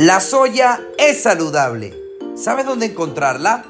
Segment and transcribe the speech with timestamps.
[0.00, 1.92] La soya es saludable.
[2.36, 3.64] ¿Sabes dónde encontrarla?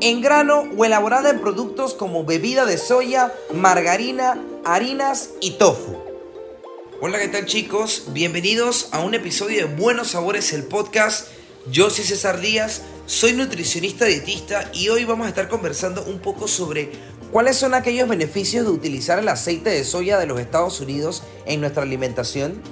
[0.00, 5.96] en grano o elaborada en productos como bebida de soya, margarina, harinas y tofu.
[7.02, 8.04] Hola, ¿qué tal chicos?
[8.14, 11.28] Bienvenidos a un episodio de Buenos Sabores, el podcast.
[11.70, 16.48] Yo soy César Díaz, soy nutricionista dietista y hoy vamos a estar conversando un poco
[16.48, 16.92] sobre
[17.30, 21.60] cuáles son aquellos beneficios de utilizar el aceite de soya de los Estados Unidos en
[21.60, 22.62] nuestra alimentación.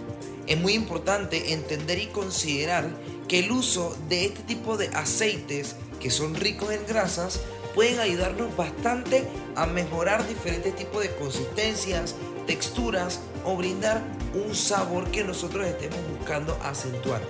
[0.46, 2.90] Es muy importante entender y considerar
[3.28, 7.40] que el uso de este tipo de aceites que son ricos en grasas,
[7.76, 9.22] pueden ayudarnos bastante
[9.54, 14.02] a mejorar diferentes tipos de consistencias, texturas o brindar
[14.34, 17.22] un sabor que nosotros estemos buscando acentuar.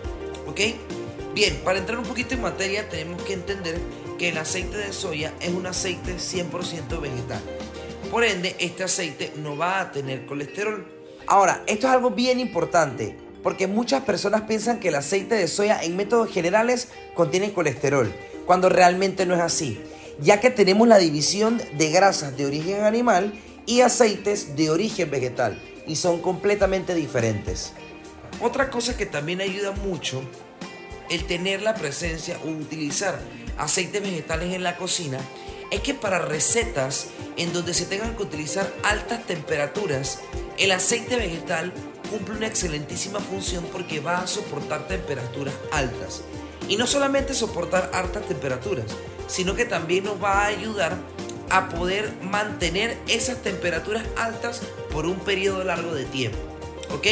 [0.46, 0.60] ¿Ok?
[1.34, 3.78] Bien, para entrar un poquito en materia tenemos que entender
[4.18, 7.42] que el aceite de soya es un aceite 100% vegetal.
[8.10, 10.86] Por ende, este aceite no va a tener colesterol.
[11.26, 15.82] Ahora, esto es algo bien importante, porque muchas personas piensan que el aceite de soya
[15.82, 18.12] en métodos generales contiene colesterol
[18.46, 19.80] cuando realmente no es así,
[20.20, 23.32] ya que tenemos la división de grasas de origen animal
[23.66, 27.72] y aceites de origen vegetal, y son completamente diferentes.
[28.40, 30.22] Otra cosa que también ayuda mucho
[31.10, 33.18] el tener la presencia o utilizar
[33.58, 35.18] aceites vegetales en la cocina
[35.70, 37.06] es que para recetas
[37.36, 40.20] en donde se tengan que utilizar altas temperaturas,
[40.58, 41.72] el aceite vegetal
[42.10, 46.22] cumple una excelentísima función porque va a soportar temperaturas altas.
[46.68, 48.86] Y no solamente soportar altas temperaturas,
[49.26, 50.96] sino que también nos va a ayudar
[51.50, 56.38] a poder mantener esas temperaturas altas por un periodo largo de tiempo.
[56.94, 57.06] ¿Ok?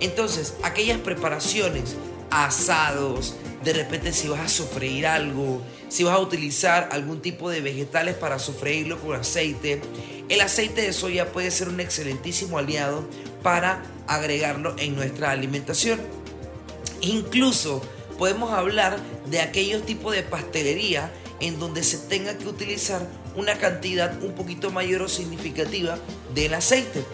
[0.00, 1.96] Entonces, aquellas preparaciones,
[2.30, 7.60] asados, de repente si vas a sofreír algo, si vas a utilizar algún tipo de
[7.60, 9.80] vegetales para sofreírlo con aceite,
[10.28, 13.04] el aceite de soya puede ser un excelentísimo aliado
[13.42, 16.00] para agregarlo en nuestra alimentación.
[17.00, 17.82] Incluso
[18.18, 24.22] podemos hablar de aquellos tipos de pastelería en donde se tenga que utilizar una cantidad
[24.22, 25.98] un poquito mayor o significativa
[26.34, 27.04] del aceite.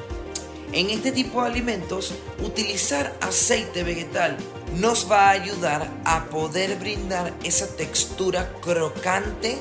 [0.73, 4.37] En este tipo de alimentos, utilizar aceite vegetal
[4.77, 9.59] nos va a ayudar a poder brindar esa textura crocante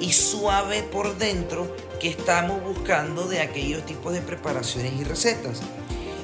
[0.00, 5.60] y suave por dentro que estamos buscando de aquellos tipos de preparaciones y recetas.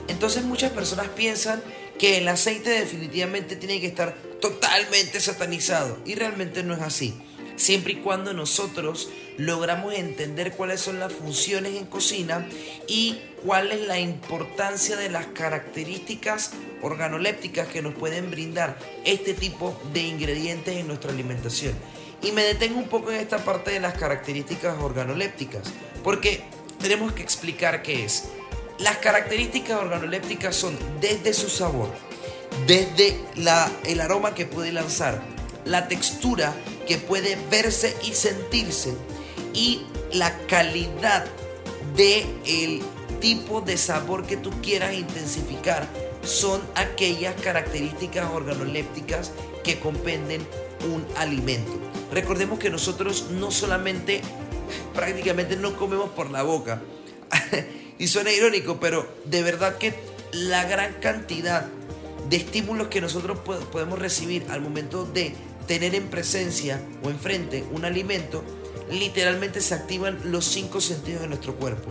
[0.08, 1.62] Entonces muchas personas piensan
[1.98, 5.98] que el aceite definitivamente tiene que estar totalmente satanizado.
[6.04, 7.14] Y realmente no es así.
[7.60, 12.48] Siempre y cuando nosotros logramos entender cuáles son las funciones en cocina
[12.88, 19.78] y cuál es la importancia de las características organolépticas que nos pueden brindar este tipo
[19.93, 21.75] de ingredientes en nuestra alimentación.
[22.22, 25.65] Y me detengo un poco en esta parte de las características organolépticas,
[26.03, 26.42] porque
[26.81, 28.31] tenemos que explicar qué es.
[28.78, 31.91] Las características organolépticas son desde su sabor,
[32.66, 33.19] desde
[33.84, 35.21] el aroma que puede lanzar,
[35.66, 36.54] la textura
[36.86, 38.94] que puede verse y sentirse
[39.54, 39.82] y
[40.12, 41.26] la calidad
[41.96, 42.82] de el
[43.20, 45.86] tipo de sabor que tú quieras intensificar
[46.22, 49.32] son aquellas características organolépticas
[49.64, 50.46] que compenden
[50.92, 51.72] un alimento.
[52.12, 54.20] Recordemos que nosotros no solamente
[54.94, 56.80] prácticamente no comemos por la boca.
[57.98, 59.94] y suena irónico, pero de verdad que
[60.32, 61.66] la gran cantidad
[62.28, 65.34] de estímulos que nosotros podemos recibir al momento de
[65.66, 68.43] tener en presencia o enfrente un alimento,
[68.91, 71.91] literalmente se activan los cinco sentidos de nuestro cuerpo.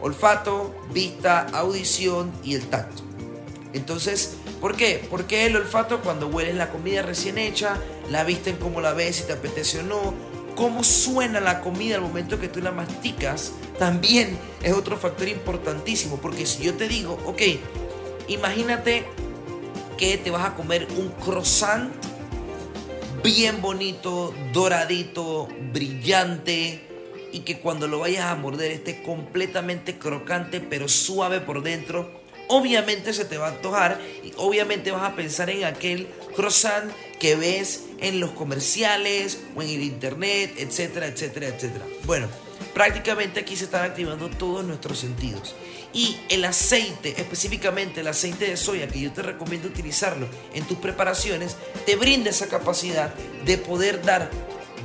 [0.00, 3.02] Olfato, vista, audición y el tacto.
[3.72, 5.06] Entonces, ¿por qué?
[5.10, 7.76] Porque el olfato cuando hueles la comida recién hecha,
[8.10, 10.14] la vista en cómo la ves, si te apetece o no,
[10.56, 16.16] cómo suena la comida al momento que tú la masticas, también es otro factor importantísimo.
[16.16, 17.42] Porque si yo te digo, ok,
[18.28, 19.04] imagínate
[19.98, 21.92] que te vas a comer un croissant
[23.22, 26.80] bien bonito, doradito, brillante
[27.32, 32.10] y que cuando lo vayas a morder esté completamente crocante pero suave por dentro.
[32.48, 37.36] Obviamente se te va a antojar y obviamente vas a pensar en aquel croissant que
[37.36, 41.84] ves en los comerciales o en el internet, etcétera, etcétera, etcétera.
[42.04, 42.28] Bueno,
[42.78, 45.56] prácticamente aquí se están activando todos nuestros sentidos.
[45.92, 50.78] Y el aceite, específicamente el aceite de soya, que yo te recomiendo utilizarlo en tus
[50.78, 53.12] preparaciones, te brinda esa capacidad
[53.44, 54.30] de poder dar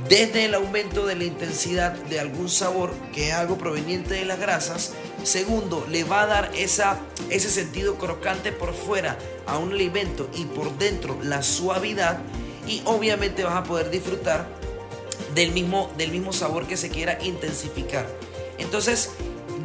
[0.08, 4.40] desde el aumento de la intensidad de algún sabor, que es algo proveniente de las
[4.40, 4.94] grasas.
[5.22, 6.98] Segundo, le va a dar esa,
[7.30, 12.18] ese sentido crocante por fuera a un alimento y por dentro la suavidad.
[12.66, 14.63] Y obviamente vas a poder disfrutar
[15.34, 18.06] del mismo, del mismo sabor que se quiera intensificar.
[18.58, 19.10] Entonces,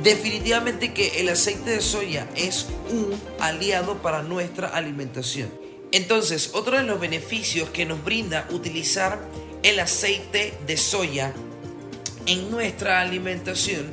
[0.04, 5.50] definitivamente que el aceite de soya es un aliado para nuestra alimentación.
[5.92, 9.20] Entonces, otro de los beneficios que nos brinda utilizar
[9.64, 11.34] el aceite de soya
[12.26, 13.90] en nuestra alimentación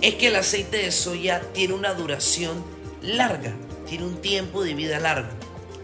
[0.00, 2.62] es que el aceite de soya tiene una duración
[3.02, 3.54] larga,
[3.88, 5.28] tiene un tiempo de vida largo.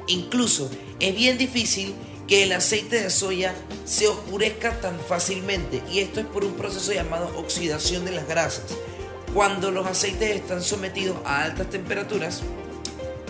[0.07, 0.71] Incluso
[1.01, 1.95] es bien difícil
[2.26, 3.55] que el aceite de soya
[3.85, 8.76] se oscurezca tan fácilmente y esto es por un proceso llamado oxidación de las grasas.
[9.35, 12.43] Cuando los aceites están sometidos a altas temperaturas,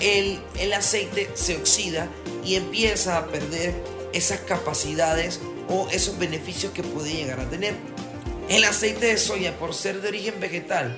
[0.01, 2.09] el, el aceite se oxida
[2.45, 3.75] y empieza a perder
[4.13, 7.75] esas capacidades o esos beneficios que puede llegar a tener.
[8.49, 10.95] El aceite de soya, por ser de origen vegetal,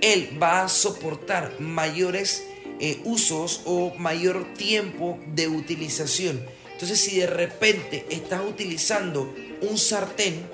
[0.00, 2.44] él va a soportar mayores
[2.80, 6.44] eh, usos o mayor tiempo de utilización.
[6.82, 10.44] Entonces, si de repente estás utilizando un sartén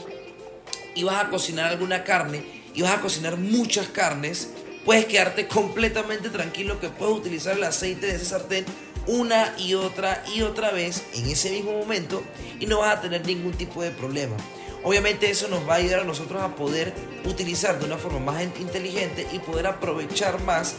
[0.94, 2.44] y vas a cocinar alguna carne
[2.74, 4.50] y vas a cocinar muchas carnes,
[4.84, 8.66] puedes quedarte completamente tranquilo que puedes utilizar el aceite de ese sartén
[9.06, 12.22] una y otra y otra vez en ese mismo momento
[12.60, 14.36] y no vas a tener ningún tipo de problema.
[14.84, 16.92] Obviamente eso nos va a ayudar a nosotros a poder
[17.24, 20.74] utilizar de una forma más inteligente y poder aprovechar más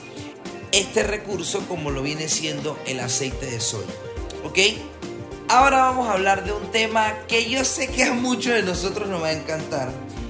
[0.72, 3.95] este recurso como lo viene siendo el aceite de soya.
[4.44, 4.60] ¿Ok?
[5.50, 9.10] Ahora vamos a hablar de un tema que yo sé que a muchos de nosotros
[9.10, 9.90] nos va a encantar.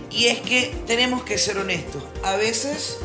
[0.10, 2.02] Y es que tenemos que ser honestos.
[2.24, 3.00] A veces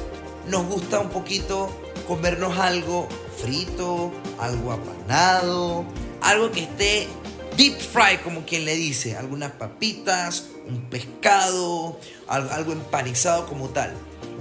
[0.46, 1.76] nos gusta un poquito
[2.06, 3.08] comernos algo
[3.42, 5.84] frito, algo apanado,
[6.20, 7.08] algo que esté
[7.56, 13.92] deep fry, como quien le dice, algunas papitas, un pescado, algo empanizado como tal.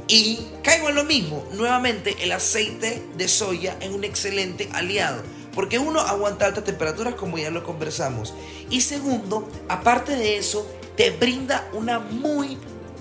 [0.08, 5.24] Y caigo en lo mismo, nuevamente el aceite de soya es un excelente aliado,
[5.56, 8.34] porque uno aguanta altas temperaturas como ya lo conversamos,
[8.70, 12.58] y segundo, aparte de eso, te brinda una muy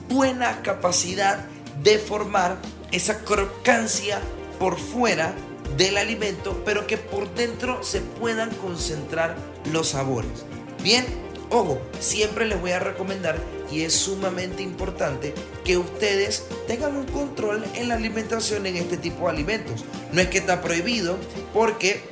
[0.09, 1.47] buena capacidad
[1.83, 2.57] de formar
[2.91, 4.21] esa crocancia
[4.59, 5.35] por fuera
[5.77, 9.37] del alimento, pero que por dentro se puedan concentrar
[9.73, 10.45] los sabores.
[10.83, 11.05] Bien,
[11.51, 13.39] ojo, siempre les voy a recomendar
[13.71, 15.35] y es sumamente importante
[15.65, 19.85] que ustedes tengan un control en la alimentación en este tipo de alimentos.
[20.13, 21.17] No es que está prohibido
[21.55, 22.12] porque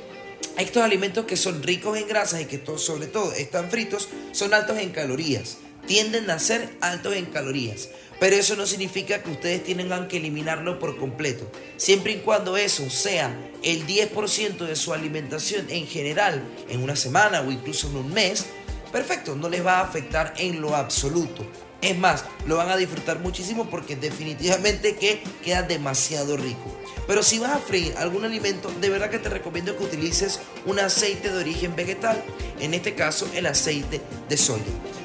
[0.61, 4.77] estos alimentos que son ricos en grasas y que sobre todo están fritos son altos
[4.77, 5.57] en calorías.
[5.87, 7.89] Tienden a ser altos en calorías.
[8.19, 11.51] Pero eso no significa que ustedes tengan que eliminarlo por completo.
[11.77, 17.41] Siempre y cuando eso sea el 10% de su alimentación en general en una semana
[17.41, 18.45] o incluso en un mes,
[18.91, 21.47] perfecto, no les va a afectar en lo absoluto.
[21.81, 26.77] Es más, lo van a disfrutar muchísimo porque definitivamente que queda demasiado rico.
[27.07, 30.79] Pero si vas a freír algún alimento, de verdad que te recomiendo que utilices un
[30.79, 32.23] aceite de origen vegetal,
[32.59, 33.99] en este caso el aceite
[34.29, 34.63] de soya.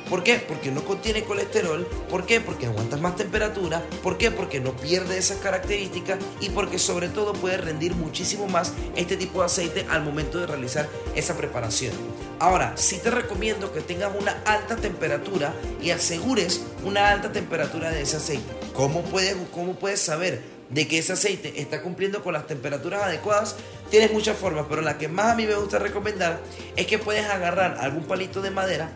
[0.09, 0.37] ¿Por qué?
[0.37, 1.85] Porque no contiene colesterol.
[2.09, 2.41] ¿Por qué?
[2.41, 3.83] Porque aguantas más temperatura.
[4.03, 4.31] ¿Por qué?
[4.31, 9.41] Porque no pierde esas características y porque sobre todo puede rendir muchísimo más este tipo
[9.41, 11.93] de aceite al momento de realizar esa preparación.
[12.39, 15.53] Ahora, sí te recomiendo que tengas una alta temperatura
[15.83, 18.53] y asegures una alta temperatura de ese aceite.
[18.75, 20.41] ¿Cómo puedes, cómo puedes saber
[20.71, 23.57] de que ese aceite está cumpliendo con las temperaturas adecuadas?
[23.91, 26.41] Tienes muchas formas, pero la que más a mí me gusta recomendar
[26.77, 28.93] es que puedes agarrar algún palito de madera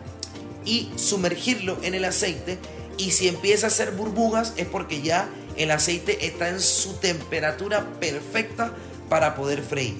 [0.65, 2.57] y sumergirlo en el aceite
[2.97, 7.85] y si empieza a hacer burbujas es porque ya el aceite está en su temperatura
[7.99, 8.73] perfecta
[9.09, 9.95] para poder freír.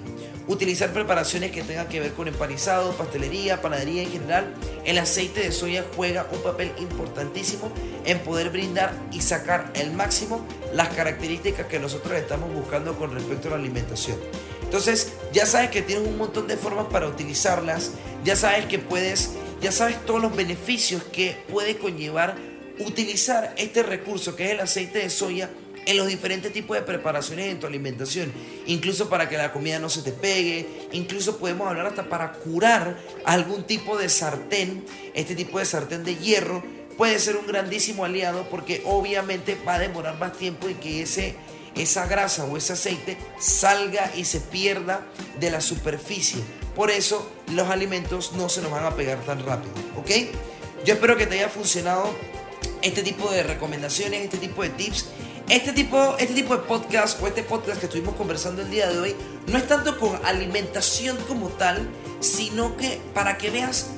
[0.47, 4.53] Utilizar preparaciones que tengan que ver con empanizado, pastelería, panadería en general,
[4.85, 7.71] el aceite de soya juega un papel importantísimo
[8.05, 13.47] en poder brindar y sacar el máximo las características que nosotros estamos buscando con respecto
[13.47, 14.17] a la alimentación.
[14.63, 17.91] Entonces, ya sabes que tienes un montón de formas para utilizarlas,
[18.23, 22.35] ya sabes que puedes ya sabes todos los beneficios que puede conllevar
[22.79, 25.49] utilizar este recurso que es el aceite de soya
[25.85, 28.31] en los diferentes tipos de preparaciones en tu alimentación,
[28.67, 32.97] incluso para que la comida no se te pegue, incluso podemos hablar hasta para curar
[33.25, 36.63] algún tipo de sartén, este tipo de sartén de hierro
[36.97, 41.35] puede ser un grandísimo aliado porque obviamente va a demorar más tiempo y que ese
[41.75, 45.07] esa grasa o ese aceite salga y se pierda
[45.39, 46.41] de la superficie.
[46.81, 50.33] Por eso los alimentos no se nos van a pegar tan rápido, ¿ok?
[50.83, 52.09] Yo espero que te haya funcionado
[52.81, 55.05] este tipo de recomendaciones, este tipo de tips.
[55.47, 58.99] Este tipo, este tipo de podcast o este podcast que estuvimos conversando el día de
[58.99, 61.87] hoy no es tanto con alimentación como tal,
[62.19, 63.91] sino que para que veas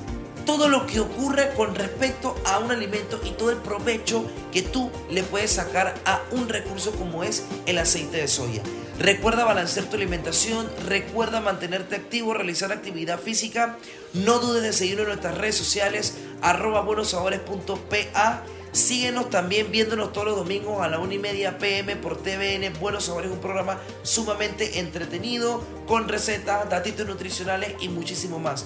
[0.44, 4.90] todo lo que ocurre con respecto a un alimento y todo el provecho que tú
[5.10, 8.62] le puedes sacar a un recurso como es el aceite de soya.
[8.98, 13.76] Recuerda balancear tu alimentación, recuerda mantenerte activo, realizar actividad física.
[14.12, 18.42] No dudes de seguirnos en nuestras redes sociales, arroba buenosabores.pa.
[18.70, 22.72] Síguenos también viéndonos todos los domingos a la 1 y media pm por TVN.
[22.80, 28.64] Buenos Sabores, un programa sumamente entretenido, con recetas, datitos nutricionales y muchísimo más.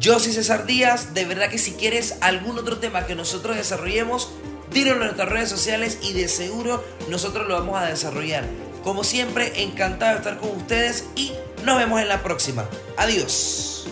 [0.00, 4.30] Yo soy César Díaz, de verdad que si quieres algún otro tema que nosotros desarrollemos,
[4.72, 8.46] díganos en nuestras redes sociales y de seguro nosotros lo vamos a desarrollar.
[8.82, 11.32] Como siempre, encantado de estar con ustedes y
[11.66, 12.66] nos vemos en la próxima.
[12.96, 13.86] Adiós.